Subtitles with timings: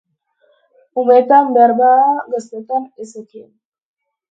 [1.01, 3.49] Umetan beharbada, gaztetan, ez zekien.